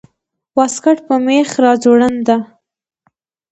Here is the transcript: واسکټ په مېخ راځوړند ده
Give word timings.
واسکټ 0.57 0.97
په 1.07 1.15
مېخ 1.25 1.49
راځوړند 1.63 2.19
ده 2.27 2.37